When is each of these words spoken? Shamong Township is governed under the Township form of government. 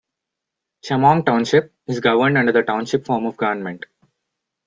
Shamong 0.83 1.23
Township 1.27 1.75
is 1.85 1.99
governed 1.99 2.35
under 2.35 2.51
the 2.51 2.63
Township 2.63 3.05
form 3.05 3.27
of 3.27 3.37
government. 3.37 3.85